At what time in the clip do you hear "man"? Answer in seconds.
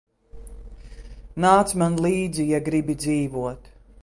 1.83-2.01